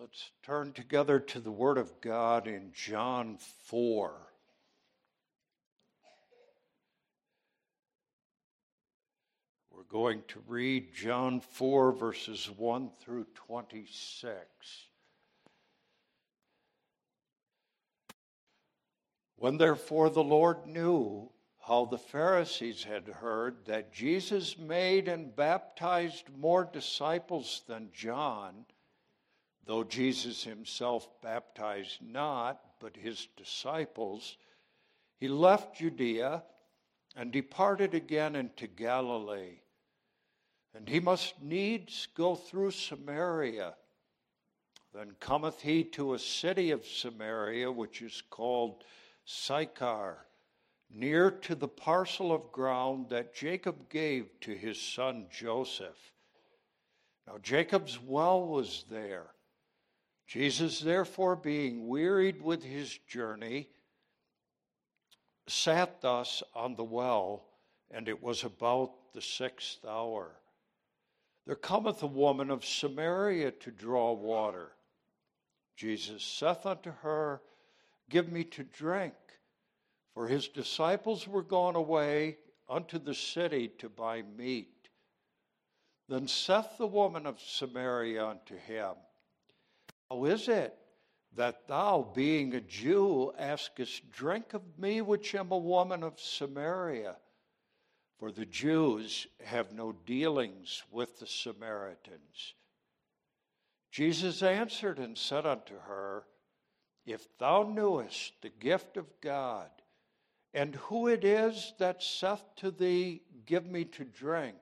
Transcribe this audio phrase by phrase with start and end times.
[0.00, 4.14] Let's turn together to the Word of God in John 4.
[9.70, 14.38] We're going to read John 4, verses 1 through 26.
[19.36, 26.24] When therefore the Lord knew how the Pharisees had heard that Jesus made and baptized
[26.34, 28.64] more disciples than John,
[29.70, 34.36] though Jesus himself baptized not, but his disciples,
[35.20, 36.42] he left Judea
[37.14, 39.60] and departed again into Galilee.
[40.74, 43.74] And he must needs go through Samaria.
[44.92, 48.82] Then cometh he to a city of Samaria, which is called
[49.24, 50.26] Sychar,
[50.92, 56.12] near to the parcel of ground that Jacob gave to his son Joseph.
[57.28, 59.28] Now Jacob's well was there.
[60.30, 63.66] Jesus, therefore, being wearied with his journey,
[65.48, 67.48] sat thus on the well,
[67.90, 70.36] and it was about the sixth hour.
[71.48, 74.70] There cometh a woman of Samaria to draw water.
[75.76, 77.42] Jesus saith unto her,
[78.08, 79.14] Give me to drink.
[80.14, 84.90] For his disciples were gone away unto the city to buy meat.
[86.08, 88.94] Then saith the woman of Samaria unto him,
[90.10, 90.76] How is it
[91.36, 97.16] that thou, being a Jew, askest drink of me, which am a woman of Samaria?
[98.18, 102.54] For the Jews have no dealings with the Samaritans.
[103.90, 106.24] Jesus answered and said unto her,
[107.06, 109.70] if thou knewest the gift of God,
[110.52, 114.58] and who it is that saith to thee, Give me to drink,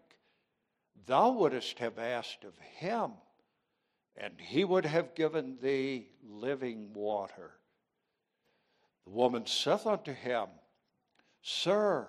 [1.07, 3.13] thou wouldst have asked of him,
[4.21, 7.53] and he would have given thee living water.
[9.05, 10.49] The woman saith unto him,
[11.41, 12.09] Sir,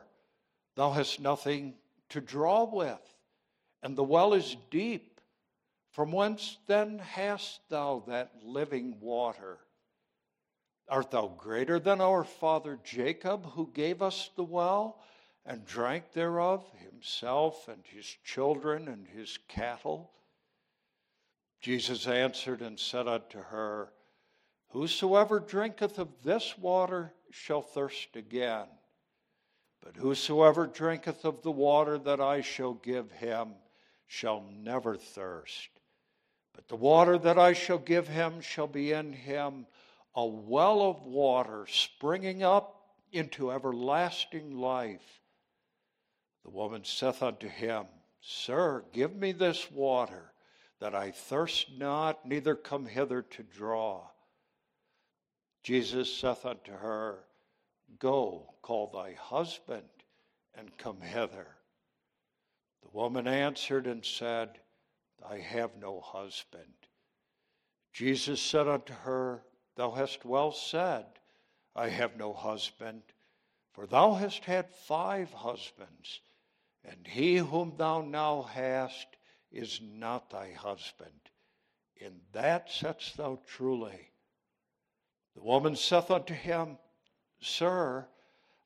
[0.75, 1.75] thou hast nothing
[2.09, 3.15] to draw with,
[3.83, 5.21] and the well is deep.
[5.91, 9.59] From whence then hast thou that living water?
[10.87, 14.99] Art thou greater than our father Jacob, who gave us the well
[15.45, 20.11] and drank thereof, himself and his children and his cattle?
[21.59, 23.91] Jesus answered and said unto her,
[24.69, 28.67] Whosoever drinketh of this water shall thirst again.
[29.81, 33.55] But whosoever drinketh of the water that I shall give him
[34.07, 35.69] shall never thirst.
[36.53, 39.65] But the water that I shall give him shall be in him
[40.15, 42.75] a well of water springing up
[43.11, 45.21] into everlasting life.
[46.43, 47.85] The woman saith unto him,
[48.21, 50.28] Sir, give me this water,
[50.79, 54.07] that I thirst not, neither come hither to draw.
[55.63, 57.19] Jesus saith unto her,
[57.99, 59.89] Go, call thy husband,
[60.55, 61.47] and come hither.
[62.83, 64.59] The woman answered and said,
[65.27, 66.73] I have no husband.
[67.91, 69.43] Jesus said unto her,
[69.75, 71.05] Thou hast well said,
[71.75, 73.01] I have no husband,
[73.73, 76.21] for thou hast had five husbands,
[76.85, 79.07] and he whom thou now hast
[79.51, 81.11] is not thy husband.
[81.97, 84.11] In that saidst thou truly.
[85.35, 86.77] The woman saith unto him,
[87.41, 88.07] Sir,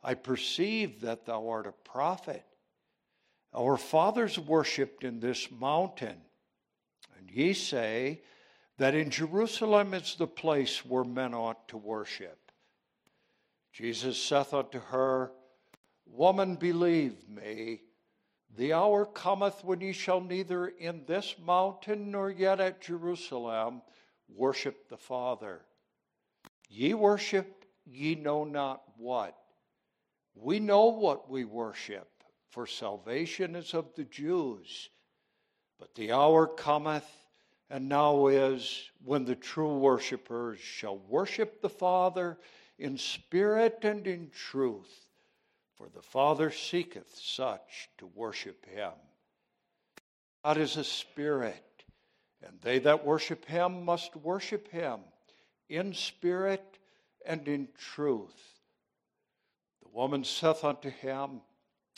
[0.03, 2.43] I perceive that thou art a prophet.
[3.55, 6.17] Our fathers worshipped in this mountain,
[7.17, 8.21] and ye say,
[8.77, 12.51] that in Jerusalem is the place where men ought to worship.
[13.71, 15.31] Jesus saith unto her,
[16.05, 17.81] Woman, believe me,
[18.55, 23.81] the hour cometh when ye shall neither in this mountain nor yet at Jerusalem
[24.27, 25.61] worship the Father.
[26.69, 29.37] Ye worship ye know not what.
[30.35, 32.09] We know what we worship,
[32.49, 34.89] for salvation is of the Jews.
[35.79, 37.07] But the hour cometh
[37.69, 42.37] and now is when the true worshippers shall worship the Father
[42.77, 45.02] in spirit and in truth,
[45.77, 48.91] for the Father seeketh such to worship him.
[50.43, 51.83] God is a spirit,
[52.45, 54.99] and they that worship him must worship him
[55.69, 56.77] in spirit
[57.25, 58.59] and in truth.
[59.81, 61.41] The woman saith unto him,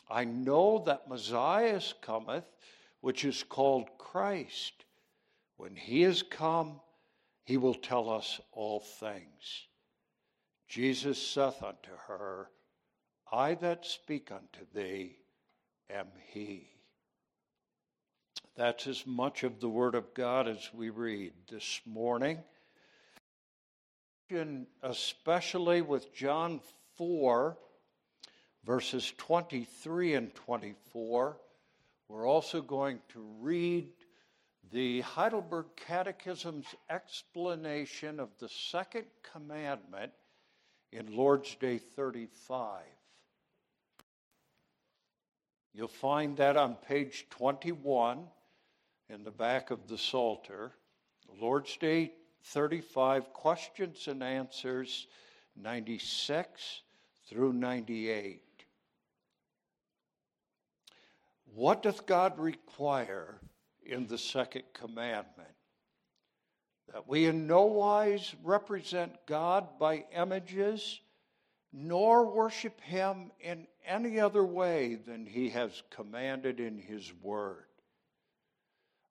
[0.10, 2.45] I know that Messiah cometh,
[3.01, 4.86] which is called Christ.
[5.57, 6.80] When he is come,
[7.44, 9.68] he will tell us all things.
[10.68, 12.50] Jesus saith unto her,
[13.31, 15.18] I that speak unto thee
[15.89, 16.69] am he.
[18.56, 22.39] That's as much of the Word of God as we read this morning.
[24.81, 26.62] Especially with John
[26.98, 27.57] 4,
[28.66, 31.38] verses 23 and 24,
[32.07, 33.89] we're also going to read
[34.71, 40.12] the Heidelberg Catechism's explanation of the second commandment
[40.92, 42.83] in Lord's Day 35.
[45.75, 48.19] You'll find that on page 21
[49.10, 50.72] in the back of the Psalter.
[51.42, 52.13] Lord's Day
[52.45, 55.07] 35, questions and answers
[55.57, 56.81] 96
[57.27, 58.42] through 98.
[61.54, 63.36] What doth God require
[63.86, 65.50] in the second commandment?
[66.94, 71.01] That we in no wise represent God by images,
[71.74, 77.66] nor worship him in any other way than he has commanded in his word.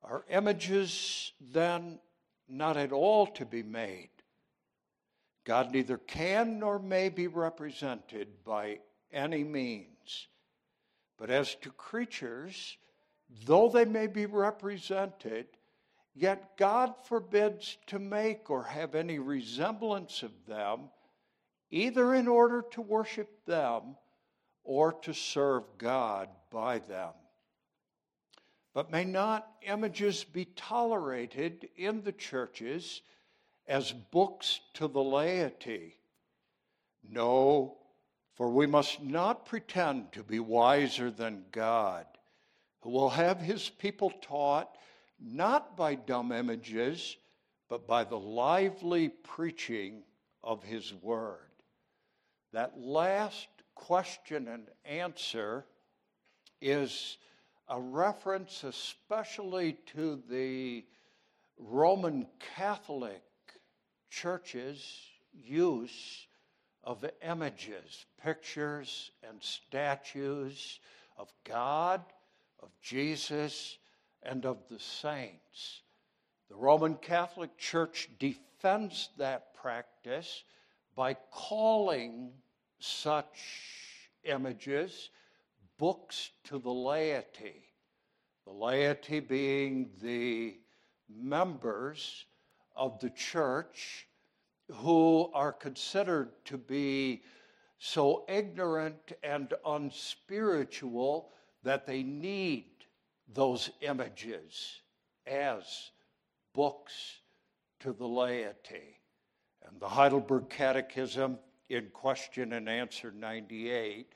[0.02, 1.98] Are images then
[2.48, 4.10] not at all to be made?
[5.44, 8.80] God neither can nor may be represented by
[9.12, 10.28] any means.
[11.18, 12.76] But as to creatures,
[13.44, 15.46] though they may be represented,
[16.14, 20.90] yet God forbids to make or have any resemblance of them,
[21.70, 23.96] either in order to worship them
[24.64, 27.12] or to serve God by them.
[28.72, 33.02] But may not images be tolerated in the churches
[33.68, 35.94] as books to the laity?
[37.08, 37.78] No,
[38.34, 42.06] for we must not pretend to be wiser than God,
[42.80, 44.76] who will have his people taught
[45.20, 47.16] not by dumb images,
[47.68, 50.02] but by the lively preaching
[50.42, 51.38] of his word.
[52.52, 55.64] That last question and answer
[56.60, 57.18] is
[57.68, 60.84] a reference especially to the
[61.58, 62.26] Roman
[62.56, 63.22] Catholic
[64.10, 65.00] Church's
[65.32, 66.26] use
[66.82, 70.78] of images, pictures, and statues
[71.16, 72.02] of God,
[72.62, 73.78] of Jesus,
[74.22, 75.82] and of the saints.
[76.48, 80.44] The Roman Catholic Church defends that practice
[80.94, 82.32] by calling
[82.84, 85.10] such images
[85.78, 87.64] books to the laity.
[88.44, 90.58] The laity being the
[91.08, 92.26] members
[92.76, 94.06] of the church
[94.70, 97.22] who are considered to be
[97.78, 101.30] so ignorant and unspiritual
[101.62, 102.66] that they need
[103.32, 104.80] those images
[105.26, 105.90] as
[106.54, 107.18] books
[107.80, 109.00] to the laity.
[109.66, 111.38] And the Heidelberg Catechism,
[111.68, 114.12] in question and answer 98,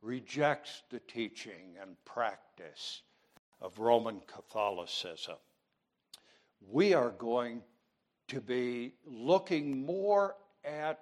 [0.00, 3.02] rejects the teaching and practice
[3.60, 5.36] of Roman Catholicism.
[6.68, 7.62] We are going
[8.28, 11.00] to be looking more at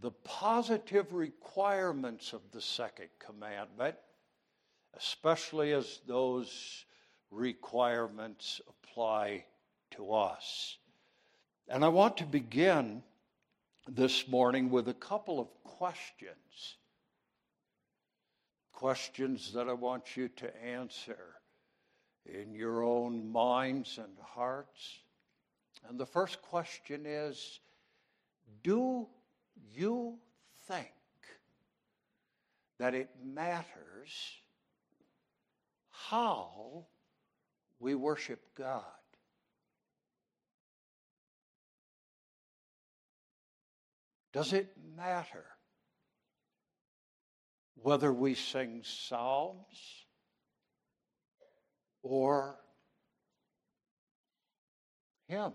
[0.00, 3.96] the positive requirements of the second commandment,
[4.96, 6.84] especially as those
[7.30, 9.44] requirements apply
[9.92, 10.78] to us.
[11.68, 13.02] And I want to begin
[13.94, 16.76] this morning with a couple of questions.
[18.72, 21.18] Questions that I want you to answer
[22.24, 25.00] in your own minds and hearts.
[25.88, 27.60] And the first question is
[28.62, 29.08] Do
[29.72, 30.18] you
[30.68, 30.92] think
[32.78, 34.36] that it matters
[35.90, 36.86] how
[37.80, 38.84] we worship God?
[44.32, 45.44] Does it matter
[47.74, 50.04] whether we sing psalms
[52.02, 52.56] or
[55.26, 55.54] hymns?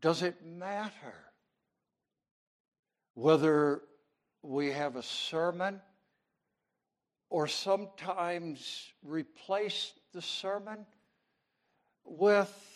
[0.00, 1.14] Does it matter
[3.14, 3.82] whether
[4.42, 5.80] we have a sermon
[7.30, 10.84] or sometimes replace the sermon
[12.04, 12.71] with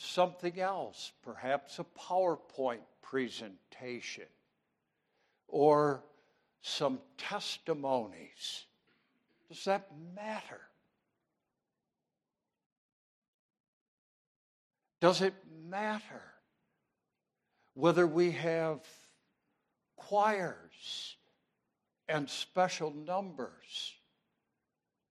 [0.00, 4.24] something else, perhaps a PowerPoint presentation
[5.46, 6.02] or
[6.62, 8.64] some testimonies?
[9.48, 10.60] Does that matter?
[15.00, 15.34] Does it
[15.68, 16.22] matter
[17.74, 18.80] whether we have
[19.96, 21.16] choirs
[22.08, 23.94] and special numbers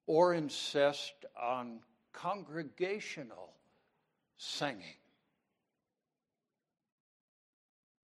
[0.05, 1.79] or insist on
[2.13, 3.53] congregational
[4.39, 4.95] singing?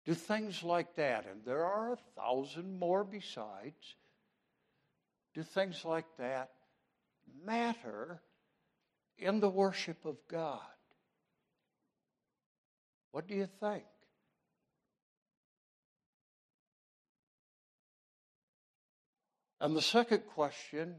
[0.05, 3.95] Do things like that, and there are a thousand more besides,
[5.33, 6.51] do things like that
[7.43, 8.21] matter
[9.17, 10.59] in the worship of God?
[13.11, 13.85] What do you think?
[19.61, 20.95] And the second question,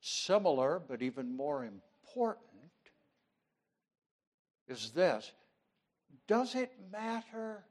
[0.00, 2.47] similar but even more important,
[4.68, 5.32] is this
[6.26, 7.64] Does it matter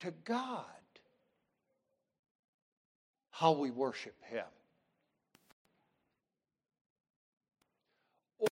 [0.00, 0.64] to God
[3.30, 4.44] how we worship Him?
[8.38, 8.48] Or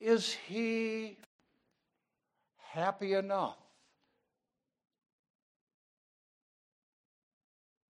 [0.00, 1.16] is He
[2.58, 3.56] happy enough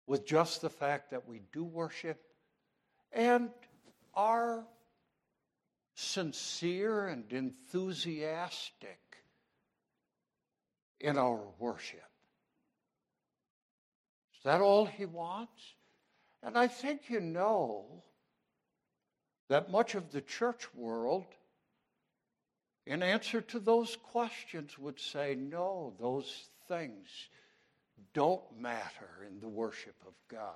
[0.07, 2.23] with just the fact that we do worship
[3.13, 3.51] and
[4.15, 4.65] are
[5.97, 9.01] sincere and enthusiastic
[11.01, 12.03] in our worship.
[14.35, 15.75] Is that all he wants?
[16.43, 18.03] And I think you know
[19.49, 21.27] that much of the church world,
[22.87, 27.09] in answer to those questions, would say, no, those things
[28.13, 30.53] don't matter in the worship of God.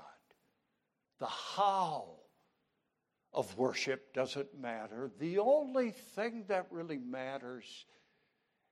[1.18, 2.16] The how
[3.32, 5.10] of worship doesn't matter.
[5.18, 7.86] The only thing that really matters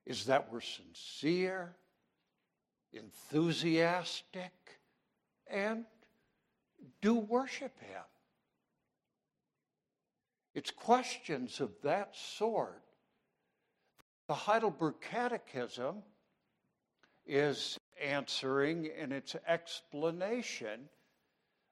[0.05, 1.75] is that we're sincere,
[2.91, 4.51] enthusiastic,
[5.47, 5.85] and
[7.01, 8.03] do worship Him.
[10.53, 12.81] It's questions of that sort.
[14.27, 16.03] The Heidelberg Catechism
[17.25, 20.89] is answering in its explanation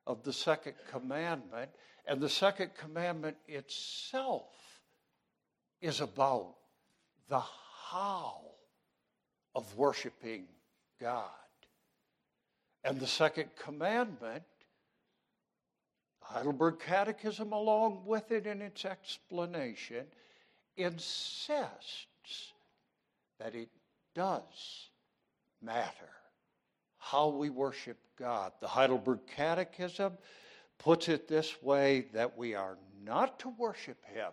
[0.06, 1.72] of the second commandment.
[2.08, 4.56] And the second commandment itself
[5.82, 6.56] is about
[7.28, 7.42] the
[7.92, 8.40] how
[9.54, 10.46] of worshiping
[11.02, 11.30] God.
[12.86, 14.44] And the second commandment,
[16.22, 20.06] the Heidelberg Catechism, along with it in its explanation,
[20.78, 22.54] insists
[23.40, 23.70] that it
[24.16, 24.90] does
[25.62, 26.10] matter
[26.98, 28.54] how we worship God.
[28.62, 30.14] The Heidelberg Catechism
[30.80, 34.32] puts it this way that we are not to worship Him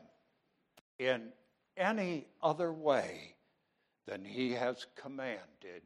[0.99, 1.29] in
[1.77, 3.35] any other way
[4.07, 5.83] than He has commanded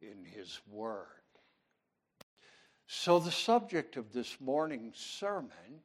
[0.00, 1.06] in His Word.
[2.86, 5.82] So, the subject of this morning's sermon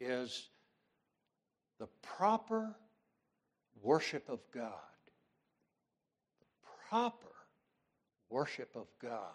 [0.00, 0.48] is
[1.78, 2.74] the proper
[3.82, 4.72] worship of God.
[6.40, 7.32] The proper
[8.28, 9.34] worship of God,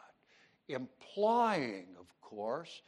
[0.68, 2.82] implying, of course,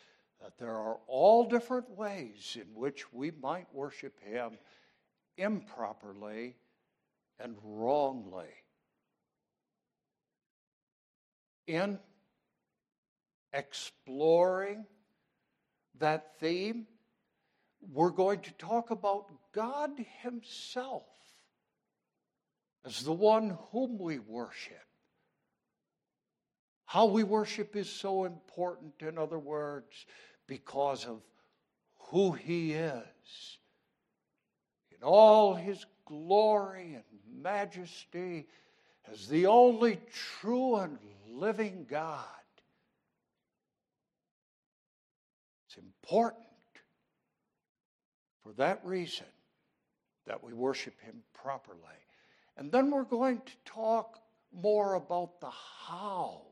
[0.43, 4.51] that there are all different ways in which we might worship Him
[5.37, 6.57] improperly
[7.39, 8.49] and wrongly.
[11.65, 11.97] In
[13.53, 14.85] exploring
[15.99, 16.87] that theme,
[17.93, 21.05] we're going to talk about God Himself
[22.85, 24.75] as the one whom we worship.
[26.85, 30.05] How we worship is so important, in other words,
[30.53, 31.19] because of
[31.97, 33.57] who He is.
[34.91, 38.45] In all His glory and majesty,
[39.11, 39.99] as the only
[40.39, 42.23] true and living God.
[45.67, 46.45] It's important
[48.43, 49.25] for that reason
[50.27, 51.79] that we worship Him properly.
[52.57, 54.19] And then we're going to talk
[54.55, 56.43] more about the how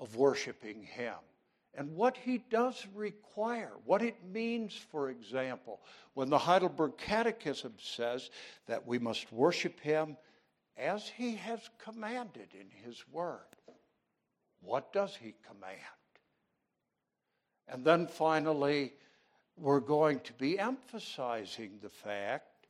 [0.00, 1.14] of worshiping Him
[1.76, 5.80] and what He does require, what it means, for example,
[6.14, 8.30] when the Heidelberg Catechism says
[8.66, 10.16] that we must worship Him
[10.76, 13.40] as He has commanded in His Word.
[14.60, 15.76] What does He command?
[17.68, 18.94] And then finally,
[19.56, 22.68] we're going to be emphasizing the fact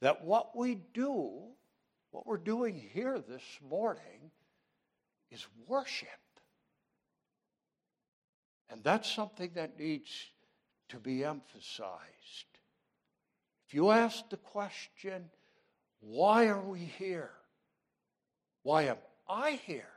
[0.00, 1.30] that what we do,
[2.10, 4.30] what we're doing here this morning,
[5.30, 6.08] is worship.
[8.70, 10.10] And that's something that needs
[10.90, 11.98] to be emphasized.
[13.66, 15.30] If you ask the question,
[16.00, 17.30] why are we here?
[18.62, 18.96] Why am
[19.28, 19.92] I here?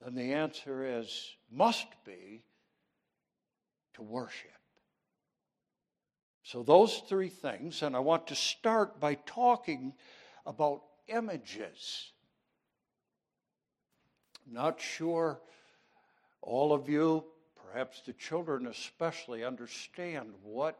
[0.00, 2.42] Then the answer is, must be,
[3.94, 4.50] to worship.
[6.42, 9.94] So, those three things, and I want to start by talking
[10.44, 12.12] about images.
[14.46, 15.40] I'm not sure
[16.44, 17.24] all of you,
[17.56, 20.78] perhaps the children especially, understand what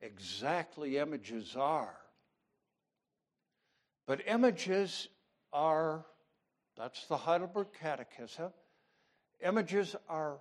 [0.00, 1.96] exactly images are.
[4.06, 5.08] But images
[5.52, 6.06] are,
[6.76, 8.52] that's the Heidelberg Catechism,
[9.44, 10.38] images are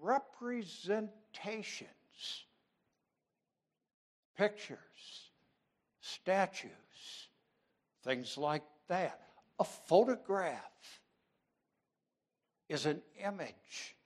[0.00, 1.88] representations,
[4.36, 4.78] pictures,
[6.00, 6.70] statues,
[8.04, 9.20] things like that.
[9.58, 11.00] A photograph
[12.70, 13.96] is an image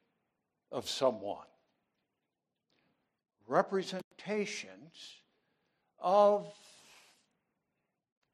[0.73, 1.47] of someone.
[3.47, 5.21] Representations
[6.01, 6.51] of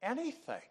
[0.00, 0.62] anything.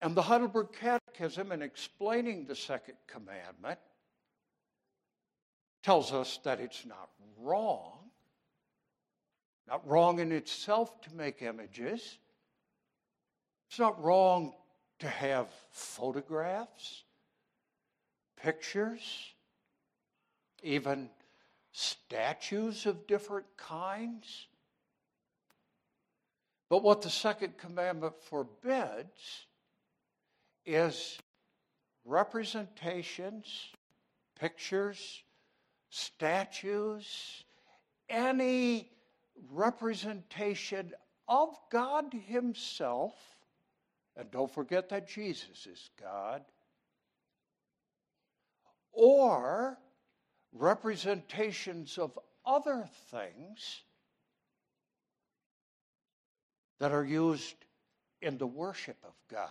[0.00, 3.80] And the Heidelberg Catechism, in explaining the second commandment,
[5.82, 7.10] tells us that it's not
[7.40, 7.98] wrong,
[9.66, 12.18] not wrong in itself to make images.
[13.68, 14.54] It's not wrong
[15.00, 17.04] to have photographs,
[18.36, 19.34] pictures,
[20.62, 21.10] even
[21.72, 24.46] statues of different kinds.
[26.68, 29.46] But what the second commandment forbids
[30.64, 31.18] is
[32.04, 33.70] representations,
[34.38, 35.22] pictures,
[35.88, 37.44] statues,
[38.08, 38.90] any
[39.50, 40.92] representation
[41.28, 43.14] of God Himself.
[44.16, 46.42] And don't forget that Jesus is God.
[48.92, 49.78] Or
[50.52, 53.82] representations of other things
[56.80, 57.54] that are used
[58.20, 59.48] in the worship of God.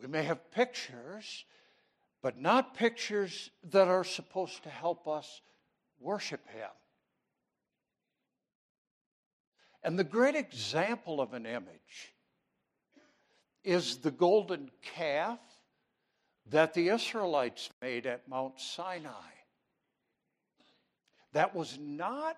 [0.00, 1.44] We may have pictures,
[2.22, 5.40] but not pictures that are supposed to help us
[5.98, 6.68] worship Him.
[9.84, 12.14] And the great example of an image
[13.62, 15.38] is the golden calf
[16.50, 19.10] that the Israelites made at Mount Sinai.
[21.32, 22.36] That was not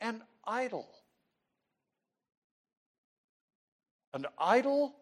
[0.00, 0.88] an idol.
[4.14, 4.94] An idol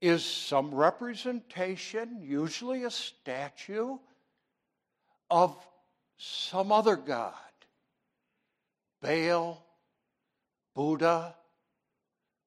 [0.00, 3.98] is some representation, usually a statue,
[5.30, 5.56] of
[6.18, 7.34] some other god
[9.00, 9.64] Baal,
[10.74, 11.34] Buddha,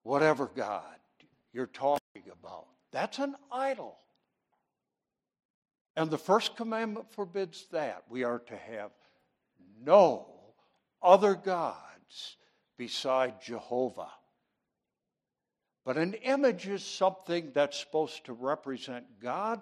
[0.03, 0.95] whatever God
[1.53, 2.67] you're talking about.
[2.91, 3.97] That's an idol.
[5.95, 8.03] And the first commandment forbids that.
[8.09, 8.91] We are to have
[9.83, 10.27] no
[11.01, 12.37] other gods
[12.77, 14.11] beside Jehovah.
[15.85, 19.61] But an image is something that's supposed to represent God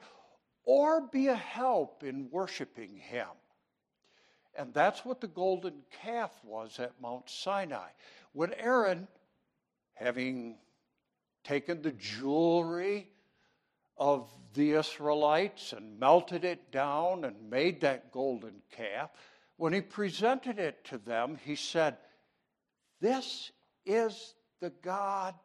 [0.63, 3.27] or be a help in worshiping Him.
[4.57, 7.89] And that's what the golden calf was at Mount Sinai.
[8.33, 9.07] When Aaron,
[9.93, 10.57] having
[11.43, 13.07] taken the jewelry
[13.97, 19.11] of the Israelites and melted it down and made that golden calf,
[19.57, 21.97] when he presented it to them, he said,
[22.99, 23.51] This
[23.85, 25.35] is the God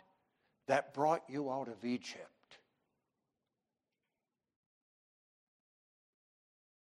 [0.67, 2.31] that brought you out of Egypt.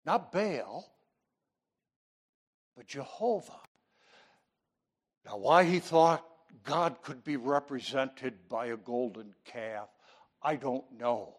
[0.04, 0.92] Not Baal,
[2.82, 3.60] but Jehovah.
[5.24, 6.26] Now, why he thought
[6.64, 9.88] God could be represented by a golden calf,
[10.42, 11.36] I don't know.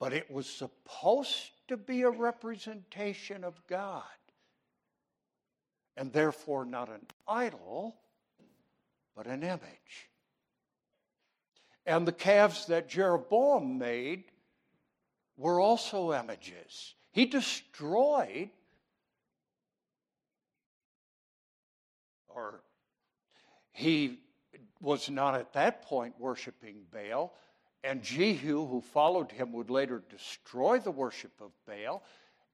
[0.00, 4.02] But it was supposed to be a representation of God,
[5.96, 7.94] and therefore not an idol,
[9.14, 10.10] but an image.
[11.86, 14.24] And the calves that Jeroboam made
[15.36, 16.94] were also images.
[17.12, 18.50] He destroyed,
[22.34, 22.62] or
[23.72, 24.18] he
[24.80, 27.34] was not at that point worshiping Baal.
[27.82, 32.02] And Jehu, who followed him, would later destroy the worship of Baal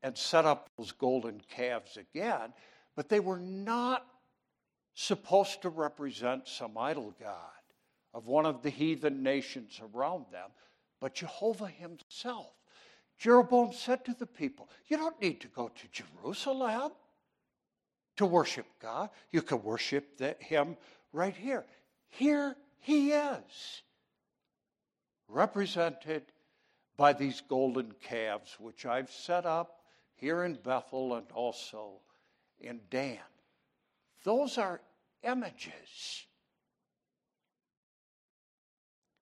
[0.03, 2.53] and set up those golden calves again.
[2.95, 4.07] But they were not
[4.95, 7.39] supposed to represent some idol god
[8.15, 10.51] of one of the heathen nations around them,
[11.01, 12.53] but Jehovah himself.
[13.19, 16.93] Jeroboam said to the people, You don't need to go to Jerusalem
[18.17, 19.11] to worship God.
[19.31, 20.77] You can worship the, him
[21.13, 21.65] right here.
[22.09, 23.83] Here he is,
[25.29, 26.23] represented
[26.97, 29.81] by these golden calves, which I've set up
[30.15, 32.01] here in Bethel and also
[32.59, 33.19] in Dan.
[34.25, 34.81] Those are
[35.23, 36.27] images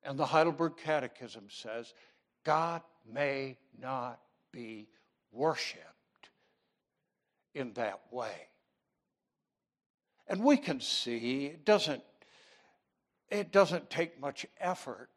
[0.04, 1.92] and the Heidelberg Catechism says
[2.44, 4.20] God may not
[4.52, 4.88] be
[5.32, 5.80] worshiped
[7.54, 8.48] in that way.
[10.26, 12.02] And we can see it doesn't,
[13.30, 15.10] it doesn't take much effort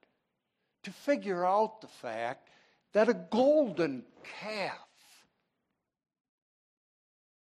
[0.84, 2.50] to figure out the fact
[2.94, 4.04] that a golden
[4.42, 4.78] calf,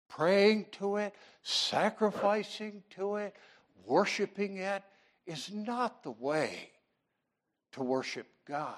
[0.08, 3.34] praying to it, sacrificing to it,
[3.84, 4.82] worshiping it,
[5.26, 6.70] is not the way
[7.72, 8.74] to worship God.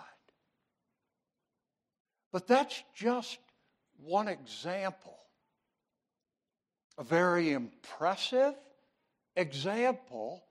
[2.32, 3.38] But that's just
[4.02, 5.18] one example,
[6.96, 8.54] a very impressive
[9.38, 10.42] example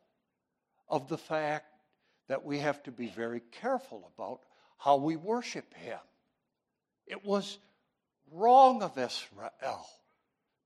[0.87, 1.65] of the fact
[2.27, 4.41] that we have to be very careful about
[4.77, 5.99] how we worship Him.
[7.05, 7.57] It was
[8.31, 9.87] wrong of Israel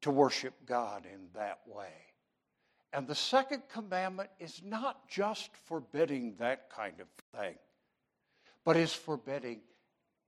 [0.01, 1.93] to worship God in that way.
[2.93, 7.07] And the second commandment is not just forbidding that kind of
[7.39, 7.55] thing,
[8.65, 9.61] but is forbidding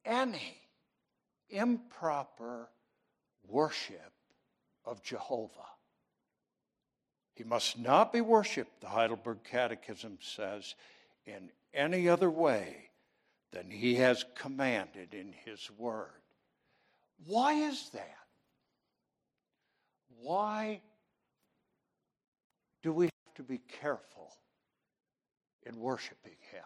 [0.06, 0.58] any
[1.50, 2.70] improper
[3.48, 4.14] worship
[4.86, 5.73] of Jehovah.
[7.36, 10.76] He must not be worshiped, the Heidelberg Catechism says,
[11.26, 12.90] in any other way
[13.52, 16.10] than he has commanded in his word.
[17.26, 18.18] Why is that?
[20.22, 20.82] Why
[22.82, 24.32] do we have to be careful
[25.64, 26.64] in worshiping him?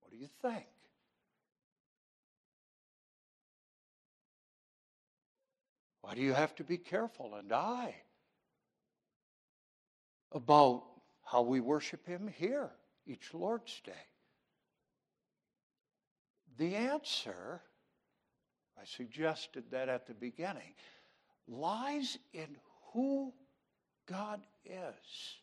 [0.00, 0.66] What do you think?
[6.00, 7.94] Why do you have to be careful, and I,
[10.32, 10.84] about
[11.24, 12.70] how we worship Him here
[13.06, 13.92] each Lord's Day?
[16.58, 17.60] The answer,
[18.80, 20.74] I suggested that at the beginning,
[21.48, 22.56] lies in
[22.92, 23.32] who
[24.06, 25.36] God is.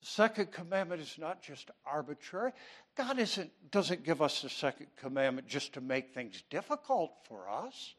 [0.00, 2.52] The second commandment is not just arbitrary.
[2.96, 7.94] God isn't, doesn't give us the second commandment just to make things difficult for us.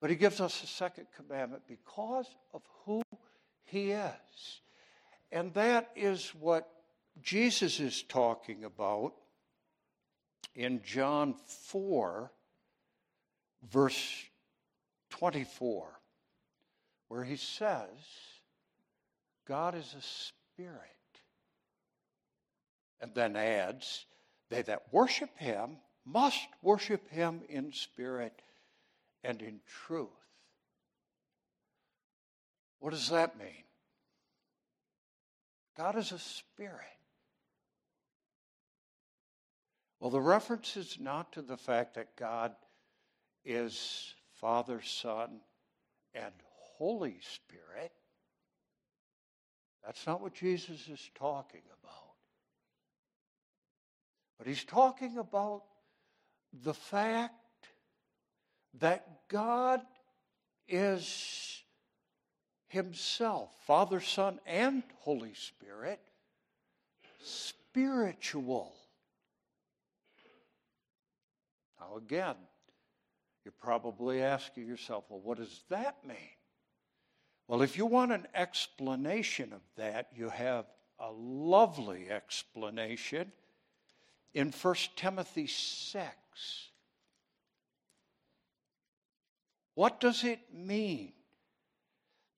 [0.00, 3.02] But He gives us the second commandment because of who
[3.64, 4.60] He is.
[5.30, 6.68] And that is what
[7.20, 9.14] Jesus is talking about
[10.54, 12.30] in John 4,
[13.70, 14.24] verse
[15.10, 15.98] 24
[17.08, 17.88] where he says,
[19.46, 20.82] God is a spirit.
[23.00, 24.06] And then adds,
[24.50, 28.40] they that worship him must worship him in spirit
[29.24, 30.08] and in truth.
[32.80, 33.64] What does that mean?
[35.76, 36.86] God is a spirit.
[40.00, 42.52] Well, the reference is not to the fact that God
[43.44, 45.40] is Father, Son,
[46.14, 46.32] and
[46.76, 47.92] Holy Spirit.
[49.84, 52.14] That's not what Jesus is talking about.
[54.38, 55.62] But he's talking about
[56.52, 57.34] the fact
[58.74, 59.80] that God
[60.68, 61.62] is
[62.68, 66.00] Himself, Father, Son, and Holy Spirit,
[67.22, 68.74] spiritual.
[71.80, 72.34] Now, again,
[73.44, 76.16] you're probably asking yourself, well, what does that mean?
[77.46, 80.66] Well, if you want an explanation of that, you have
[80.98, 83.32] a lovely explanation
[84.34, 86.04] in 1 Timothy 6.
[89.78, 91.12] What does it mean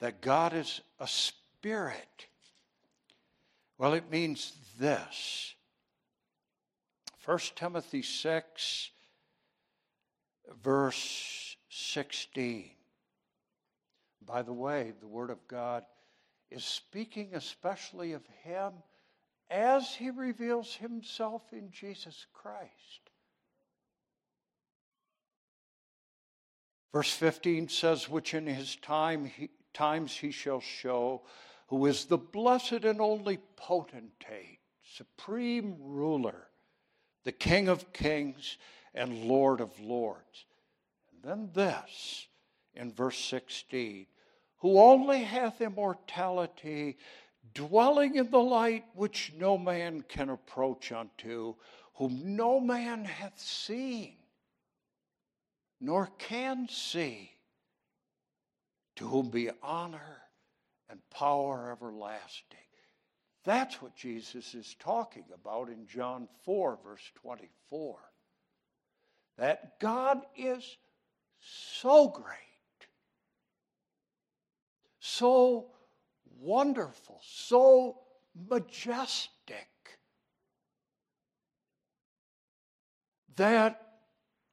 [0.01, 2.27] that God is a spirit?
[3.79, 5.55] Well, it means this.
[7.25, 8.91] 1 Timothy 6,
[10.63, 12.73] verse 16.
[14.27, 15.85] By the way, the Word of God
[16.51, 18.75] is speaking especially of Him
[19.49, 23.10] as He reveals Himself in Jesus Christ.
[26.93, 31.23] Verse 15 says, Which in His time he, times He shall show,
[31.69, 36.49] who is the blessed and only potentate, supreme ruler,
[37.25, 38.57] the King of kings
[38.95, 40.47] and Lord of lords.
[41.13, 42.27] And then this
[42.75, 44.07] in verse 16
[44.61, 46.99] who only hath immortality,
[47.55, 51.55] dwelling in the light which no man can approach unto,
[51.95, 54.17] whom no man hath seen,
[55.81, 57.31] nor can see,
[58.97, 60.23] to whom be honor
[60.89, 62.59] and power everlasting.
[63.45, 67.99] That's what Jesus is talking about in John 4, verse 24.
[69.39, 70.77] That God is
[71.41, 72.51] so great
[75.01, 75.67] so
[76.39, 77.99] wonderful, so
[78.49, 79.69] majestic
[83.37, 83.81] that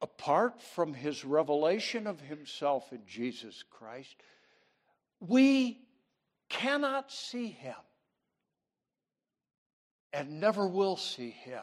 [0.00, 4.16] apart from his revelation of himself in Jesus Christ,
[5.20, 5.80] we
[6.48, 7.74] cannot see him
[10.12, 11.62] and never will see him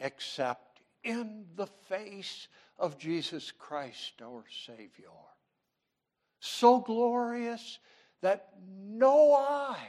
[0.00, 5.08] except in the face of Jesus Christ, our Savior.
[6.40, 7.78] So glorious
[8.22, 9.88] that no eye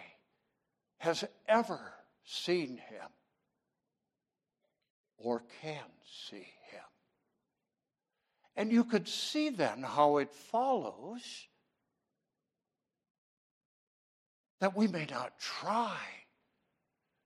[0.99, 1.79] has ever
[2.23, 3.07] seen him
[5.17, 5.79] or can
[6.29, 6.90] see him.
[8.55, 11.47] And you could see then how it follows
[14.59, 15.97] that we may not try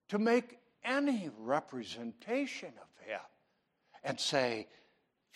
[0.08, 3.20] to make any representation of him
[4.04, 4.68] and say,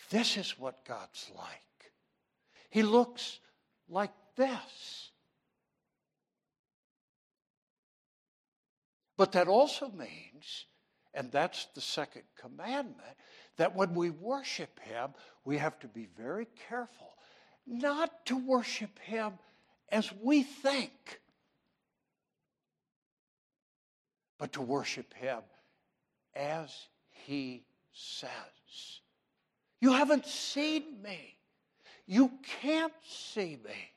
[0.09, 1.91] this is what God's like.
[2.69, 3.39] He looks
[3.89, 5.11] like this.
[9.17, 10.65] But that also means,
[11.13, 13.17] and that's the second commandment,
[13.57, 15.11] that when we worship Him,
[15.43, 17.13] we have to be very careful
[17.67, 19.33] not to worship Him
[19.89, 21.19] as we think,
[24.39, 25.41] but to worship Him
[26.33, 28.29] as He says.
[29.79, 31.37] You haven't seen me.
[32.05, 33.91] You can't see me.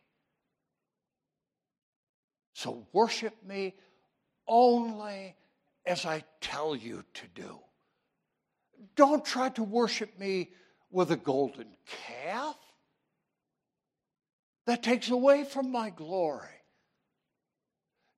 [2.54, 3.74] So worship me
[4.46, 5.36] only
[5.86, 7.58] as I tell you to do.
[8.96, 10.50] Don't try to worship me
[10.90, 12.56] with a golden calf.
[14.66, 16.48] That takes away from my glory.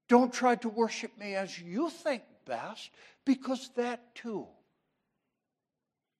[0.08, 2.90] Don't try to worship me as you think best,
[3.24, 4.46] because that too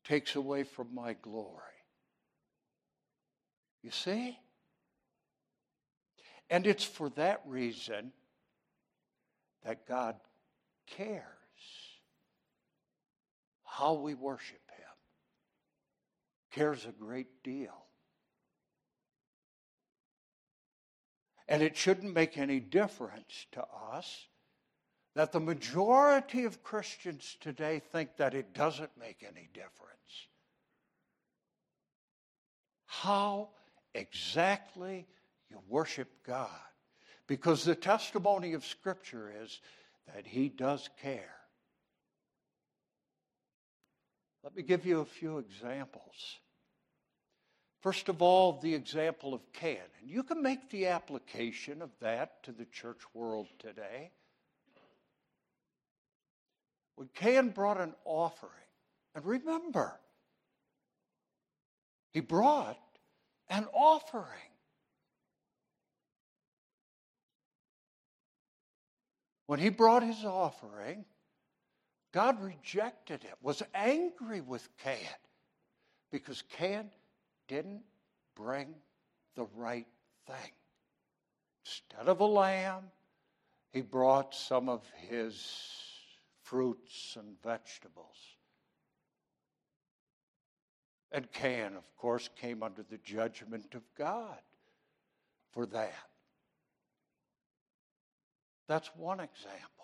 [0.05, 1.63] takes away from my glory.
[3.83, 4.37] You see?
[6.51, 8.13] And it's for that reason
[9.65, 10.17] that God
[10.87, 11.36] cares
[13.79, 14.95] how we worship Him,
[16.53, 17.85] cares a great deal.
[21.49, 24.27] And it shouldn't make any difference to us
[25.15, 29.73] that the majority of Christians today think that it doesn't make any difference.
[32.87, 33.51] How
[33.95, 35.07] exactly
[35.51, 36.49] you worship God
[37.27, 39.61] because the testimony of Scripture is
[40.15, 41.37] that He does care.
[44.47, 46.39] Let me give you a few examples.
[47.81, 49.81] First of all, the example of Cain.
[50.01, 54.13] And you can make the application of that to the church world today.
[56.95, 58.53] When Cain brought an offering,
[59.17, 59.99] and remember,
[62.13, 62.79] he brought
[63.49, 64.31] an offering.
[69.47, 71.05] When he brought his offering,
[72.17, 74.97] God rejected it, was angry with Cain
[76.11, 76.89] because Cain
[77.47, 77.83] didn't
[78.35, 78.75] bring
[79.35, 79.87] the right
[80.27, 80.53] thing.
[81.67, 82.85] Instead of a lamb,
[83.71, 85.47] he brought some of his
[86.41, 88.17] fruits and vegetables.
[91.13, 94.41] And Cain, of course, came under the judgment of God
[95.53, 95.93] for that.
[98.69, 99.76] That's one example.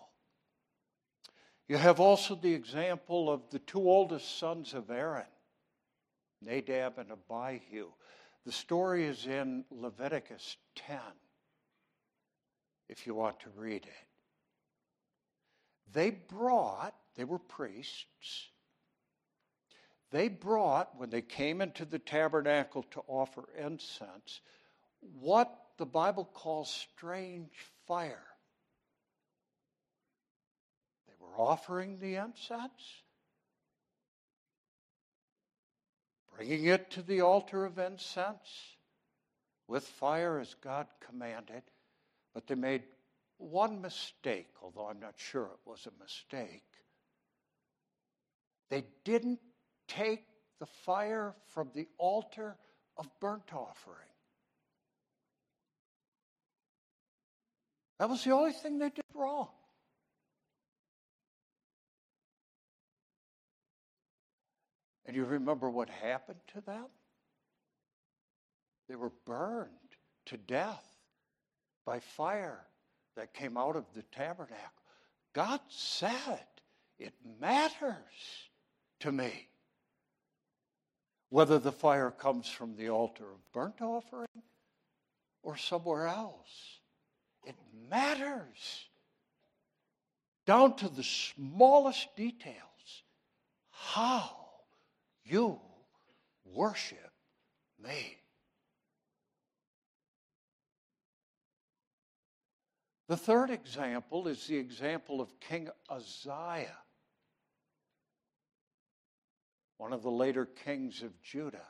[1.72, 5.24] You have also the example of the two oldest sons of Aaron,
[6.42, 7.86] Nadab and Abihu.
[8.44, 10.98] The story is in Leviticus 10,
[12.90, 14.06] if you want to read it.
[15.90, 18.50] They brought, they were priests,
[20.10, 24.42] they brought, when they came into the tabernacle to offer incense,
[25.00, 27.48] what the Bible calls strange
[27.86, 28.31] fire
[31.36, 33.02] offering the incense,
[36.34, 38.76] bringing it to the altar of incense
[39.68, 41.62] with fire as God commanded,
[42.34, 42.82] but they made
[43.38, 46.64] one mistake, although I'm not sure it was a mistake.
[48.70, 49.40] They didn't
[49.88, 50.24] take
[50.60, 52.56] the fire from the altar
[52.96, 53.98] of burnt offering.
[57.98, 59.48] That was the only thing they did wrong.
[65.12, 66.86] And you remember what happened to them?
[68.88, 69.68] They were burned
[70.24, 70.86] to death
[71.84, 72.64] by fire
[73.14, 74.56] that came out of the tabernacle.
[75.34, 76.46] God said,
[76.98, 78.48] It matters
[79.00, 79.48] to me
[81.28, 84.42] whether the fire comes from the altar of burnt offering
[85.42, 86.78] or somewhere else.
[87.44, 87.56] It
[87.90, 88.86] matters
[90.46, 93.02] down to the smallest details.
[93.68, 94.41] How
[95.24, 95.60] you
[96.44, 97.12] worship
[97.82, 98.18] me.
[103.08, 106.78] The third example is the example of King Uzziah,
[109.76, 111.66] one of the later kings of Judah.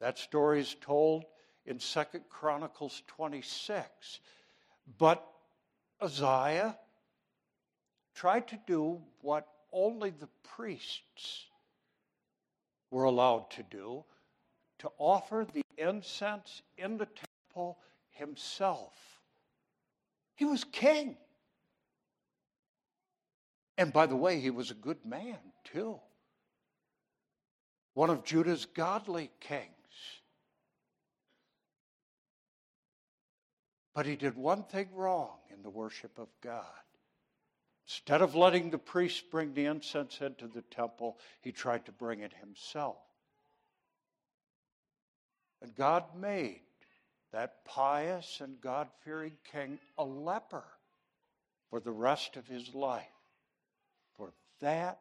[0.00, 1.24] That story is told
[1.66, 4.20] in Second Chronicles 26.
[4.98, 5.26] But
[6.00, 6.78] Uzziah
[8.14, 11.46] tried to do what only the priests
[12.90, 14.04] were allowed to do
[14.80, 17.78] to offer the incense in the temple
[18.10, 18.94] himself.
[20.34, 21.16] He was king.
[23.76, 25.98] And by the way, he was a good man, too.
[27.94, 29.70] One of Judah's godly kings.
[33.94, 36.64] But he did one thing wrong in the worship of God.
[37.90, 42.20] Instead of letting the priests bring the incense into the temple, he tried to bring
[42.20, 42.98] it himself.
[45.60, 46.60] And God made
[47.32, 50.62] that pious and God fearing king a leper
[51.68, 53.02] for the rest of his life
[54.16, 55.00] for that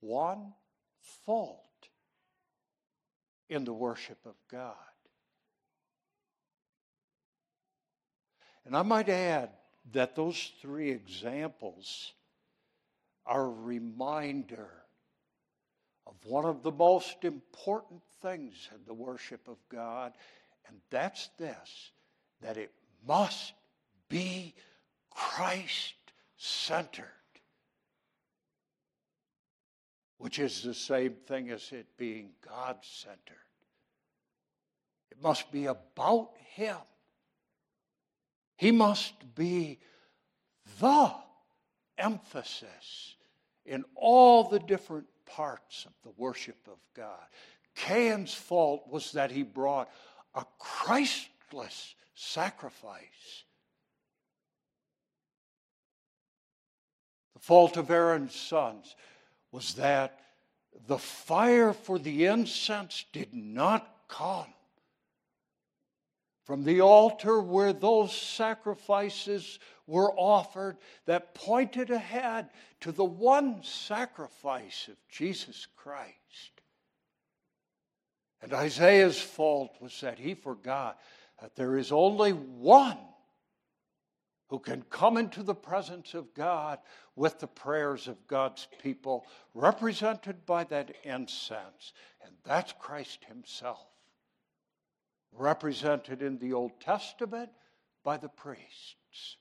[0.00, 0.52] one
[1.24, 1.64] fault
[3.48, 4.74] in the worship of God.
[8.66, 9.48] And I might add
[9.92, 12.12] that those three examples
[13.28, 14.70] a reminder
[16.06, 20.12] of one of the most important things in the worship of God,
[20.66, 21.92] and that's this
[22.40, 22.72] that it
[23.06, 23.52] must
[24.08, 24.54] be
[25.10, 25.94] Christ
[26.36, 27.04] centered,
[30.18, 33.36] which is the same thing as it being God centered.
[35.10, 36.76] It must be about Him.
[38.56, 39.78] He must be
[40.80, 41.12] the
[41.98, 43.16] emphasis
[43.68, 47.26] in all the different parts of the worship of God.
[47.74, 49.90] Cain's fault was that he brought
[50.34, 53.44] a Christless sacrifice.
[57.34, 58.96] The fault of Aaron's sons
[59.52, 60.18] was that
[60.86, 64.46] the fire for the incense did not come
[66.48, 72.48] from the altar where those sacrifices were offered that pointed ahead
[72.80, 76.62] to the one sacrifice of Jesus Christ.
[78.40, 80.98] And Uzziah's fault was that he forgot
[81.42, 82.96] that there is only one
[84.48, 86.78] who can come into the presence of God
[87.14, 91.92] with the prayers of God's people, represented by that incense,
[92.24, 93.97] and that's Christ Himself
[95.32, 97.50] represented in the Old Testament
[98.04, 99.36] by the priests.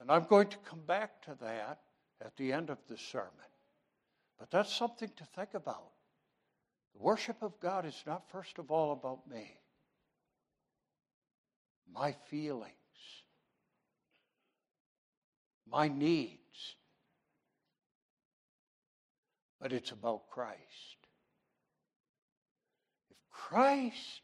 [0.00, 1.80] And I'm going to come back to that
[2.24, 3.28] at the end of the sermon.
[4.38, 5.90] But that's something to think about.
[6.94, 9.60] The worship of God is not, first of all, about me,
[11.92, 12.72] my feelings,
[15.70, 16.37] my needs
[19.60, 20.58] but it's about Christ.
[23.10, 24.22] If Christ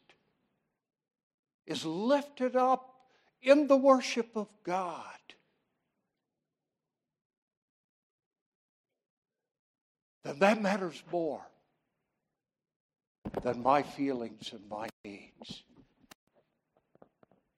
[1.65, 2.93] is lifted up
[3.41, 5.03] in the worship of God,
[10.23, 11.45] then that matters more
[13.41, 15.63] than my feelings and my needs.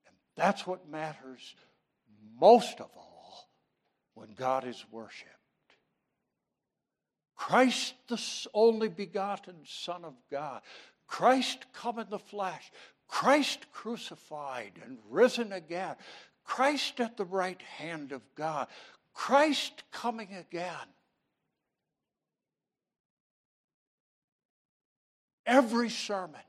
[0.05, 1.55] And that's what matters
[2.39, 3.49] most of all
[4.13, 5.36] when God is worshiped.
[7.37, 8.21] Christ, the
[8.53, 10.61] only begotten Son of God,
[11.05, 12.71] Christ come in the flesh,
[13.07, 15.95] Christ crucified and risen again,
[16.43, 18.67] Christ at the right hand of God,
[19.13, 20.71] Christ coming again.
[25.45, 26.41] Every sermon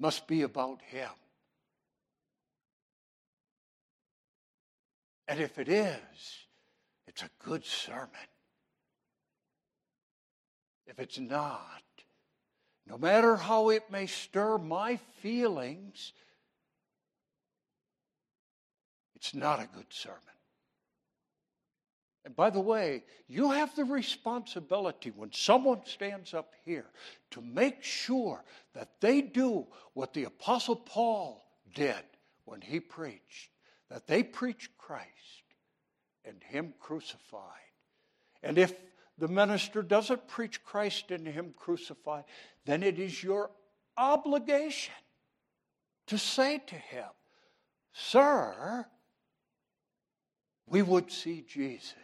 [0.00, 1.10] must be about Him.
[5.28, 6.46] And if it is,
[7.06, 8.08] it's a good sermon.
[10.92, 11.82] If it's not,
[12.86, 16.12] no matter how it may stir my feelings,
[19.16, 20.20] it's not a good sermon.
[22.24, 26.86] And by the way, you have the responsibility when someone stands up here
[27.32, 32.04] to make sure that they do what the Apostle Paul did
[32.44, 33.50] when he preached
[33.92, 35.06] that they preach Christ
[36.24, 37.42] and Him crucified.
[38.42, 38.74] And if
[39.22, 42.24] the minister doesn't preach Christ and Him crucified,
[42.66, 43.52] then it is your
[43.96, 44.96] obligation
[46.08, 47.06] to say to him,
[47.92, 48.84] Sir,
[50.66, 51.94] we would see Jesus.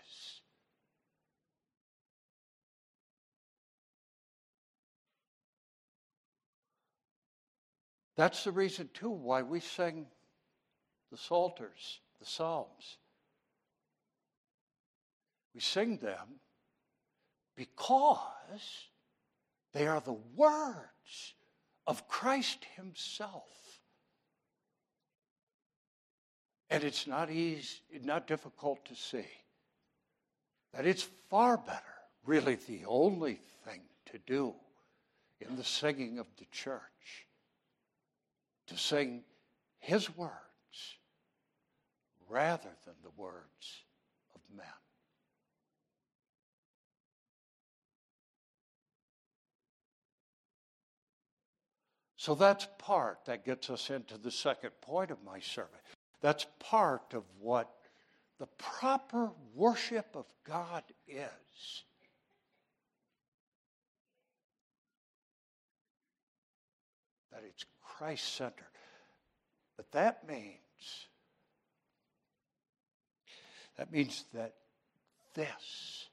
[8.17, 10.07] That's the reason, too, why we sing
[11.11, 12.99] the Psalters, the Psalms.
[15.53, 16.39] We sing them
[17.59, 18.87] because
[19.75, 21.35] they are the words
[21.87, 23.59] of Christ Himself
[26.71, 29.27] And it's not easy, not difficult to see
[30.75, 31.83] that it's far better,
[32.25, 33.81] really the only thing
[34.13, 34.55] to do
[35.41, 37.27] in the singing of the church,
[38.67, 39.23] to sing
[39.79, 40.35] his words
[42.29, 43.85] rather than the words
[44.35, 44.67] of men.
[52.19, 55.71] So that's part that gets us into the second point of my sermon.
[56.21, 57.71] That's part of what
[58.41, 61.85] the proper worship of God is.
[67.31, 68.67] That it's Christ centered.
[69.77, 70.59] But that means
[73.77, 74.55] that means that
[75.35, 76.09] this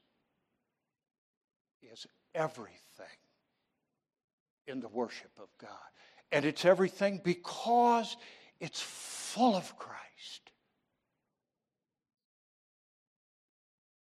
[1.82, 2.85] is everything
[4.66, 5.70] in the worship of God.
[6.32, 8.16] And it's everything because
[8.60, 10.50] it's full of Christ.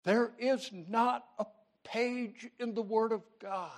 [0.05, 1.47] There is not a
[1.85, 3.71] page in the Word of God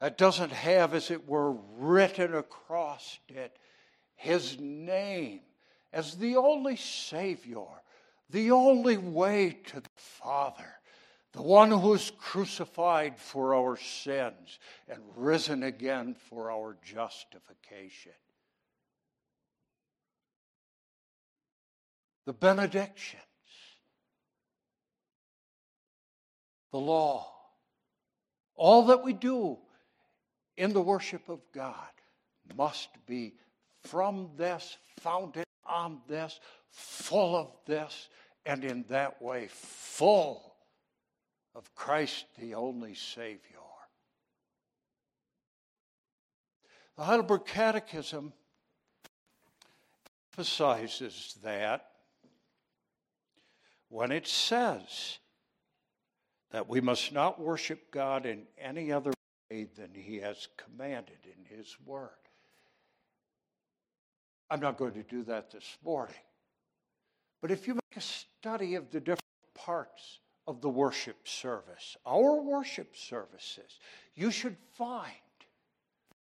[0.00, 3.56] that doesn't have, as it were, written across it
[4.16, 5.40] His name
[5.92, 7.66] as the only Savior,
[8.30, 10.79] the only way to the Father,
[11.32, 14.58] the one who was crucified for our sins
[14.88, 18.12] and risen again for our justification.
[22.26, 23.22] The benedictions,
[26.72, 27.32] the law,
[28.56, 29.58] all that we do
[30.56, 31.74] in the worship of God
[32.56, 33.34] must be
[33.84, 38.08] from this, founded on this, full of this,
[38.44, 40.49] and in that way full
[41.54, 43.40] of Christ, the only Savior.
[46.96, 48.32] The Heidelberg Catechism
[50.32, 51.86] emphasizes that
[53.88, 55.18] when it says
[56.50, 59.12] that we must not worship God in any other
[59.50, 62.10] way than He has commanded in His Word.
[64.50, 66.14] I'm not going to do that this morning.
[67.40, 69.20] But if you make a study of the different
[69.54, 70.18] parts
[70.50, 73.78] of the worship service, our worship services,
[74.16, 75.12] you should find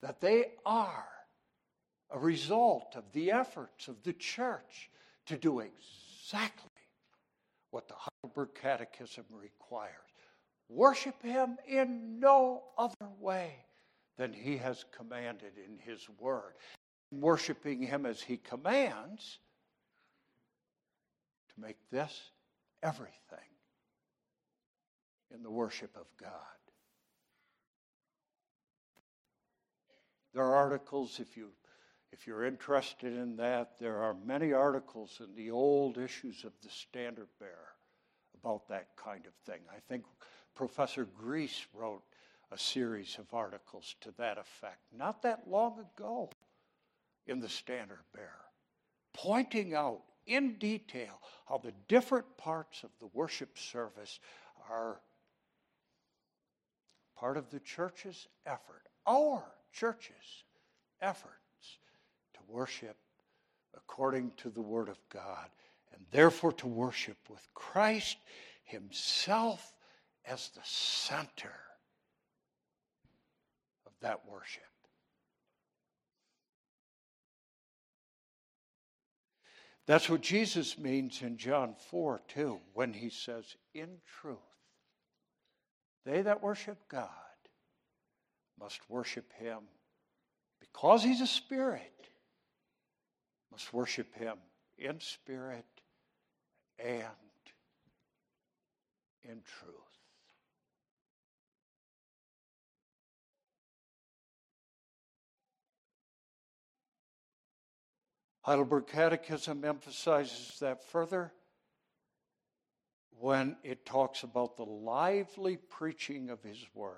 [0.02, 1.08] that they are
[2.12, 4.90] a result of the efforts of the church
[5.26, 6.70] to do exactly
[7.72, 9.94] what the Heidelberg Catechism requires.
[10.70, 13.56] Worship Him in no other way
[14.18, 16.54] than He has commanded in His Word.
[17.12, 19.40] Worshiping Him as He commands
[21.56, 22.32] to make this
[22.84, 23.57] everything
[25.34, 26.32] in the worship of God.
[30.34, 31.50] There are articles, if, you,
[32.12, 36.70] if you're interested in that, there are many articles in the old issues of the
[36.70, 37.74] Standard Bearer
[38.40, 39.62] about that kind of thing.
[39.72, 40.04] I think
[40.54, 42.04] Professor Greece wrote
[42.52, 46.30] a series of articles to that effect not that long ago
[47.26, 48.46] in the Standard Bearer,
[49.14, 54.20] pointing out in detail how the different parts of the worship service
[54.70, 55.00] are
[57.20, 60.44] part of the church's effort, our church's
[61.02, 61.80] efforts
[62.34, 62.98] to worship
[63.76, 65.50] according to the Word of God,
[65.94, 68.18] and therefore to worship with Christ
[68.64, 69.74] Himself
[70.26, 71.54] as the center
[73.86, 74.64] of that worship.
[79.86, 83.88] That's what Jesus means in John 4, too, when he says, In
[84.22, 84.38] truth,
[86.08, 87.10] they that worship God
[88.60, 89.60] must worship Him
[90.60, 92.08] because He's a Spirit,
[93.52, 94.38] must worship Him
[94.78, 95.66] in spirit
[96.80, 97.04] and
[99.24, 99.74] in truth.
[108.44, 111.34] Heidelberg Catechism emphasizes that further
[113.20, 116.96] when it talks about the lively preaching of His Word.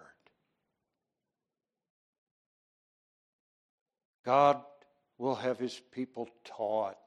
[4.26, 4.62] God
[5.18, 6.98] will have His people taught.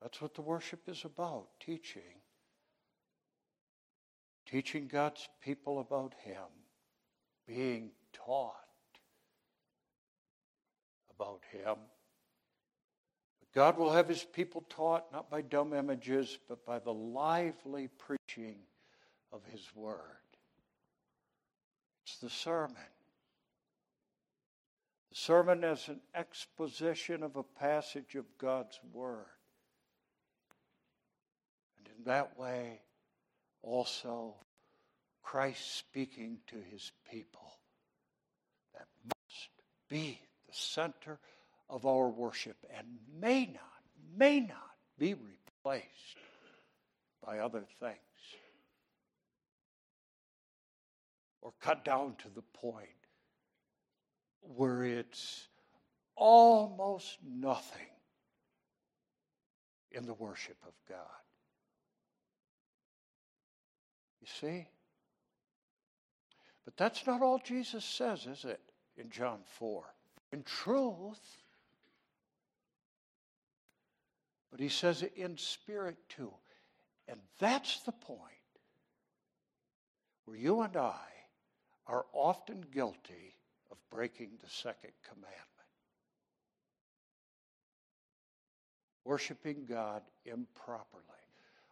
[0.00, 2.02] That's what the worship is about teaching.
[4.46, 6.46] Teaching God's people about Him,
[7.46, 8.54] being taught
[11.10, 11.76] about Him.
[13.58, 18.58] God will have his people taught not by dumb images, but by the lively preaching
[19.32, 19.98] of his word.
[22.04, 22.76] It's the sermon.
[25.10, 29.26] The sermon as an exposition of a passage of God's Word.
[31.78, 32.82] And in that way,
[33.60, 34.36] also
[35.20, 37.58] Christ speaking to his people.
[38.74, 39.48] That must
[39.88, 41.18] be the center
[41.70, 42.86] of our worship and
[43.20, 43.82] may not,
[44.16, 46.16] may not be replaced
[47.24, 47.94] by other things.
[51.42, 52.88] Or cut down to the point
[54.40, 55.48] where it's
[56.16, 57.86] almost nothing
[59.92, 60.98] in the worship of God.
[64.20, 64.68] You see?
[66.64, 68.60] But that's not all Jesus says, is it,
[68.96, 69.84] in John 4?
[70.32, 71.37] In truth,
[74.50, 76.32] but he says it in spirit too.
[77.06, 78.22] And that's the point
[80.24, 80.98] where you and I
[81.86, 83.36] are often guilty
[83.70, 85.36] of breaking the second commandment.
[89.04, 91.04] Worshiping God improperly.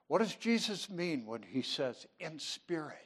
[0.09, 2.97] What does Jesus mean when he says in spirit?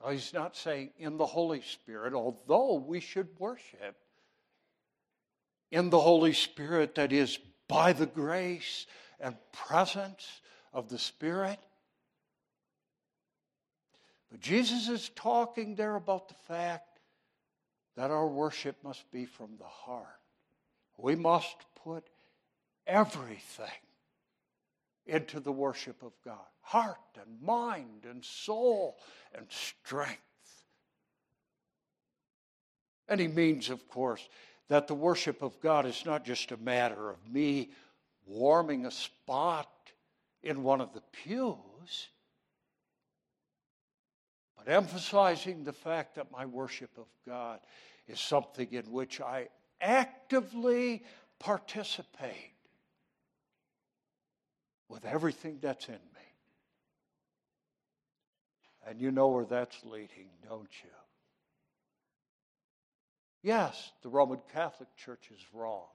[0.00, 3.96] Well, he's not saying in the Holy Spirit, although we should worship
[5.70, 8.86] in the Holy Spirit, that is, by the grace
[9.20, 10.40] and presence
[10.72, 11.58] of the Spirit.
[14.30, 16.98] But Jesus is talking there about the fact
[17.96, 20.06] that our worship must be from the heart.
[20.96, 22.08] We must put
[22.86, 23.66] everything
[25.06, 26.38] into the worship of God
[26.70, 28.96] heart and mind and soul
[29.34, 30.18] and strength.
[33.08, 34.28] And he means, of course,
[34.70, 37.70] that the worship of God is not just a matter of me
[38.24, 39.68] warming a spot
[40.44, 42.08] in one of the pews,
[44.56, 47.58] but emphasizing the fact that my worship of God
[48.06, 49.48] is something in which I
[49.80, 51.02] actively
[51.40, 52.54] participate
[54.88, 55.98] with everything that's in me.
[58.86, 60.99] And you know where that's leading, don't you?
[63.42, 65.88] Yes, the Roman Catholic Church is wrong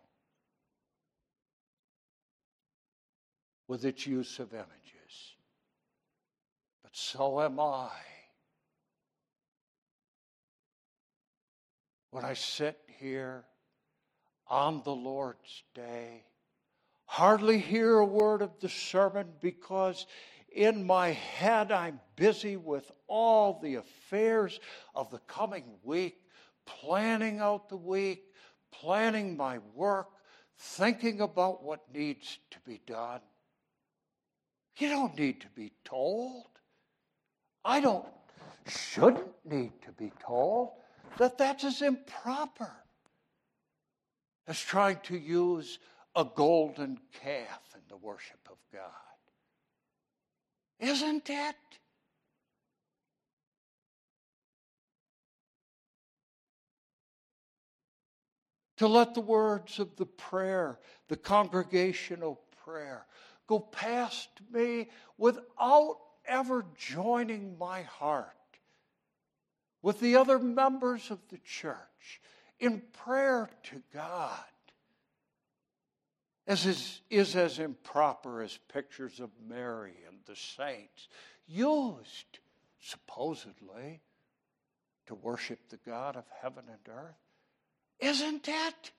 [3.67, 5.35] with its use of images.
[6.83, 7.89] But so am I.
[12.11, 13.43] When I sit here
[14.47, 16.23] on the Lord's day
[17.05, 20.05] hardly hear a word of the sermon because
[20.51, 24.59] in my head I'm busy with all the affairs
[24.93, 26.17] of the coming week,
[26.65, 28.23] planning out the week,
[28.71, 30.07] planning my work,
[30.57, 33.21] thinking about what needs to be done.
[34.77, 36.47] You don't need to be told.
[37.63, 38.05] I don't,
[38.67, 40.71] shouldn't need to be told
[41.17, 42.71] that that's as improper
[44.47, 45.79] as trying to use
[46.15, 48.91] a golden calf in the worship of God.
[50.79, 51.55] Isn't it?
[58.77, 63.05] To let the words of the prayer, the congregational prayer,
[63.47, 68.31] go past me without ever joining my heart
[69.81, 72.21] with the other members of the church
[72.59, 74.39] in prayer to God
[76.47, 81.07] as is, is as improper as pictures of Mary and the saints,
[81.47, 82.39] used
[82.79, 84.01] supposedly
[85.07, 87.15] to worship the God of heaven and earth.
[87.99, 88.91] Isn't it?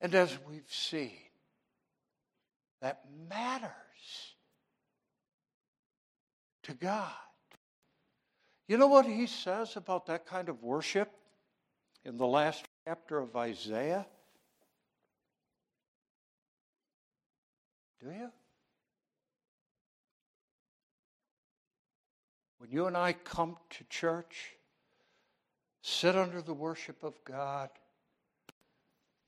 [0.00, 1.12] And as we've seen,
[2.82, 3.00] that
[3.30, 3.70] matters
[6.64, 7.10] to God.
[8.68, 11.10] You know what he says about that kind of worship
[12.04, 14.06] in the last chapter of Isaiah?
[18.02, 18.30] Do you?
[22.64, 24.54] When you and I come to church,
[25.82, 27.68] sit under the worship of God,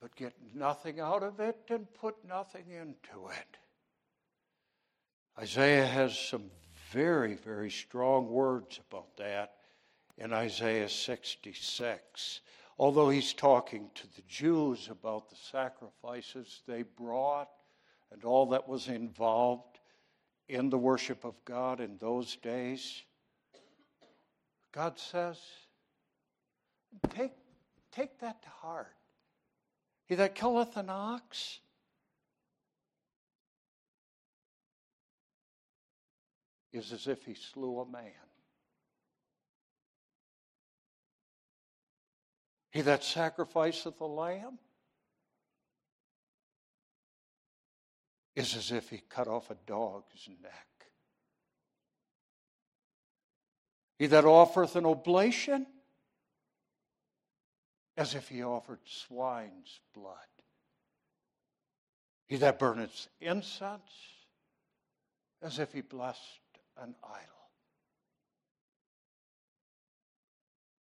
[0.01, 3.59] but get nothing out of it and put nothing into it.
[5.39, 6.51] Isaiah has some
[6.91, 9.57] very, very strong words about that
[10.16, 12.41] in Isaiah 66.
[12.78, 17.51] Although he's talking to the Jews about the sacrifices they brought
[18.11, 19.78] and all that was involved
[20.49, 23.03] in the worship of God in those days,
[24.77, 25.39] God says,
[27.09, 27.33] take,
[27.93, 28.93] take that to heart.
[30.05, 31.61] He that killeth an ox
[36.74, 38.12] is as if he slew a man.
[42.70, 44.59] He that sacrificeth a lamb
[48.35, 50.76] is as if he cut off a dog's neck.
[53.99, 55.66] He that offereth an oblation
[57.97, 60.14] as if he offered swine's blood.
[62.26, 63.92] He that burneth incense
[65.40, 66.20] as if he blessed
[66.76, 67.22] an idol.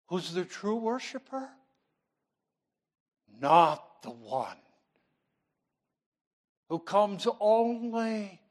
[0.08, 1.50] Who's the true worshiper?
[3.39, 4.58] Not the one
[6.70, 8.41] who comes only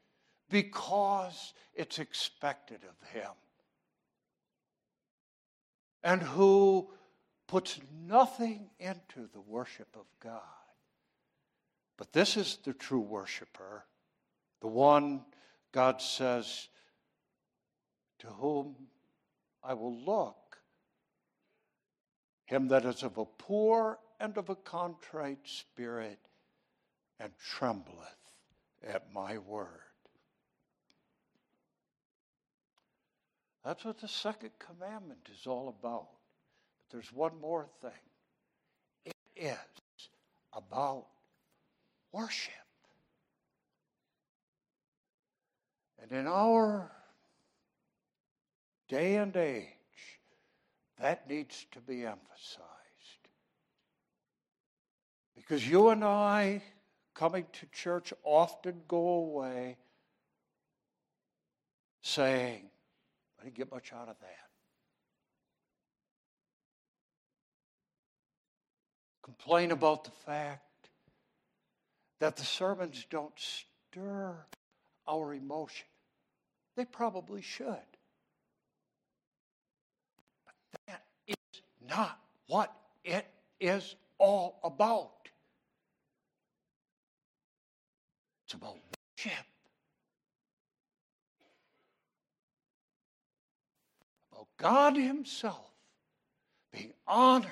[0.49, 3.31] because it's expected of him
[6.03, 6.89] and who
[7.47, 10.41] puts nothing into the worship of God.
[11.97, 13.85] But this is the true worshiper,
[14.61, 15.25] the one
[15.71, 16.67] God says,
[18.19, 18.75] to whom
[19.63, 20.57] I will look,
[22.45, 26.19] him that is of a poor and of a contrite spirit,
[27.19, 28.33] and trembleth
[28.85, 29.86] at my word.
[33.67, 36.07] That's what the second commandment is all about.
[36.77, 37.91] But there's one more thing
[39.05, 40.09] it is
[40.53, 41.07] about
[42.13, 42.53] worship.
[46.01, 46.89] And in our
[48.87, 49.65] day and age,
[51.01, 52.63] that needs to be emphasized.
[55.35, 56.63] Because you and I,
[57.13, 59.75] coming to church, often go away
[62.01, 62.69] saying,
[63.47, 64.49] didn't get much out of that.
[69.23, 70.89] Complain about the fact
[72.19, 74.35] that the sermons don't stir
[75.07, 75.87] our emotion.
[76.75, 77.67] They probably should.
[80.45, 80.55] But
[80.87, 82.73] that is not what
[83.05, 83.25] it
[83.61, 85.29] is all about.
[88.45, 88.75] It's about
[89.17, 89.45] worship.
[94.31, 95.71] About God Himself
[96.71, 97.51] being honored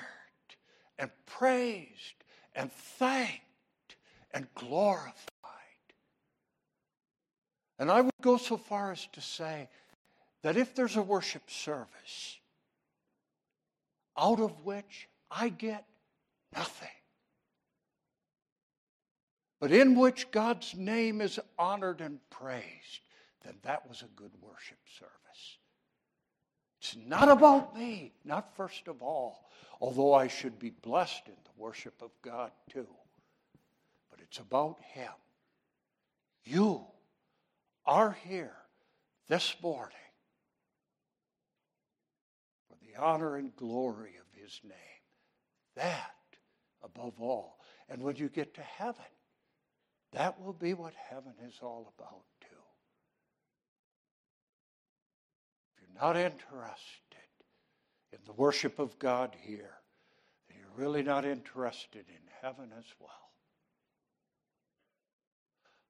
[0.98, 3.96] and praised and thanked
[4.32, 5.14] and glorified.
[7.78, 9.68] And I would go so far as to say
[10.42, 12.38] that if there's a worship service
[14.18, 15.84] out of which I get
[16.54, 16.88] nothing,
[19.60, 23.00] but in which God's name is honored and praised,
[23.44, 25.58] then that was a good worship service.
[26.86, 29.44] It's not about me, not first of all,
[29.80, 32.86] although I should be blessed in the worship of God too.
[34.08, 35.10] But it's about Him.
[36.44, 36.84] You
[37.84, 38.54] are here
[39.26, 39.96] this morning
[42.68, 44.72] for the honor and glory of His name.
[45.74, 46.14] That
[46.84, 47.58] above all.
[47.88, 49.02] And when you get to heaven,
[50.12, 52.46] that will be what heaven is all about, too.
[55.74, 56.70] If you're not interested
[58.12, 59.74] in the worship of God here,
[60.48, 63.10] then you're really not interested in heaven as well.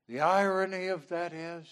[0.08, 1.66] The irony of that is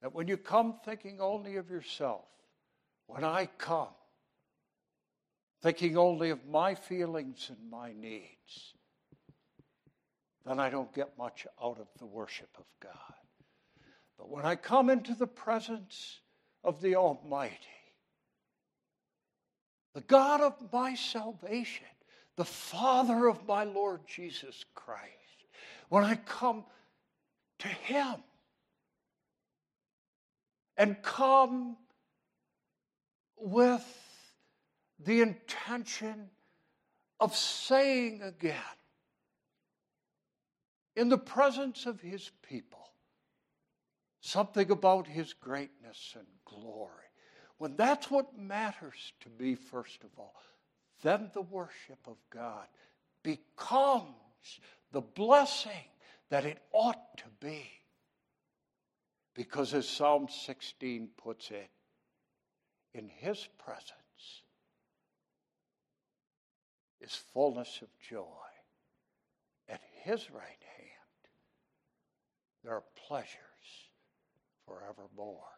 [0.00, 2.24] that when you come thinking only of yourself,
[3.06, 3.88] when I come
[5.62, 8.74] thinking only of my feelings and my needs,
[10.46, 13.19] then I don't get much out of the worship of God.
[14.20, 16.20] But when I come into the presence
[16.62, 17.56] of the Almighty,
[19.94, 21.86] the God of my salvation,
[22.36, 25.06] the Father of my Lord Jesus Christ,
[25.88, 26.64] when I come
[27.60, 28.16] to Him
[30.76, 31.78] and come
[33.38, 33.86] with
[34.98, 36.28] the intention
[37.18, 38.54] of saying again,
[40.94, 42.79] in the presence of his people
[44.20, 46.88] something about his greatness and glory.
[47.58, 50.34] When that's what matters to me, first of all,
[51.02, 52.66] then the worship of God
[53.22, 54.60] becomes
[54.92, 55.72] the blessing
[56.30, 57.66] that it ought to be.
[59.34, 61.70] Because as Psalm 16 puts it,
[62.92, 64.42] in his presence
[67.00, 68.24] is fullness of joy.
[69.68, 70.42] At his right
[70.76, 71.30] hand,
[72.64, 73.49] there are pleasures
[74.70, 75.50] forevermore.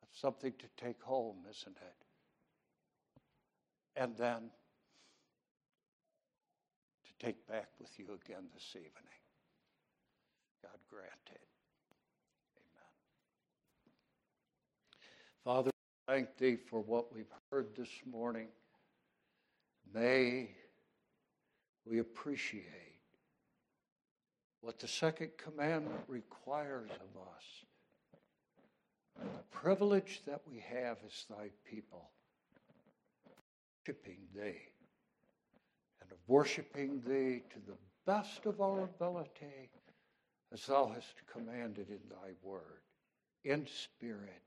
[0.00, 2.06] That's something to take home, isn't it?
[4.00, 4.50] And then
[7.06, 8.92] to take back with you again this evening.
[10.62, 11.44] God granted.
[12.56, 12.90] Amen.
[15.44, 15.70] Father,
[16.06, 18.48] thank thee for what we've heard this morning.
[19.92, 20.50] May
[21.84, 22.87] we appreciate
[24.60, 27.44] what the second commandment requires of us.
[29.20, 32.10] And the privilege that we have as thy people,
[33.86, 34.60] worshiping thee,
[36.00, 39.70] and of worshiping thee to the best of our ability,
[40.52, 42.82] as thou hast commanded in thy word,
[43.44, 44.42] in spirit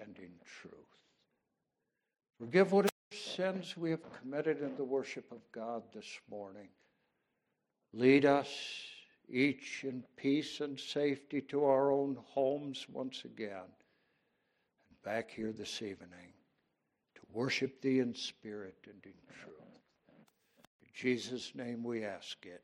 [0.00, 0.74] and in truth.
[2.38, 6.68] Forgive whatever sins we have committed in the worship of God this morning.
[7.92, 8.48] Lead us
[9.28, 13.50] each in peace and safety to our own homes once again,
[14.88, 16.32] and back here this evening
[17.14, 19.12] to worship Thee in spirit and in
[19.42, 19.56] truth.
[20.82, 22.62] In Jesus' name we ask it.